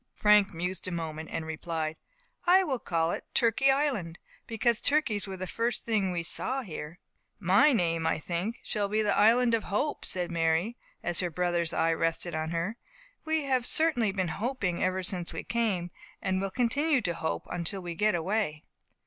Frank 0.15 0.51
mused 0.51 0.87
a 0.87 0.91
moment, 0.91 1.29
and 1.31 1.45
replied, 1.45 1.95
"I 2.47 2.63
will 2.63 2.79
call 2.79 3.11
it 3.11 3.25
Turkey 3.35 3.69
Island; 3.69 4.17
because 4.47 4.81
turkeys 4.81 5.27
were 5.27 5.37
the 5.37 5.45
first 5.45 5.85
thing 5.85 6.09
we 6.11 6.23
saw 6.23 6.63
here." 6.63 6.97
"My 7.39 7.71
name, 7.71 8.07
I 8.07 8.17
think, 8.17 8.61
will 8.73 8.89
be 8.89 9.03
the 9.03 9.15
Island 9.15 9.53
of 9.53 9.65
Hope," 9.65 10.03
said 10.03 10.31
Mary, 10.31 10.75
as 11.03 11.19
her 11.19 11.29
brother's 11.29 11.71
eye 11.71 11.93
rested 11.93 12.33
on 12.33 12.49
her. 12.49 12.77
"We 13.25 13.43
have 13.43 13.67
certainly 13.67 14.11
been 14.11 14.29
hoping 14.29 14.83
ever 14.83 15.03
since 15.03 15.33
we 15.33 15.43
came, 15.43 15.91
and 16.19 16.41
will 16.41 16.49
continue 16.49 17.01
to 17.01 17.13
hope 17.13 17.45
until 17.51 17.83
we 17.83 17.93
get 17.93 18.15
away." 18.15 18.63